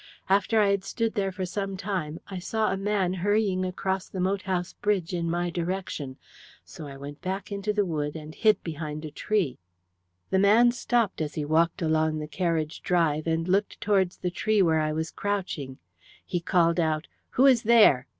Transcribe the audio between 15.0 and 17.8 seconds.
crouching. He called out 'Who is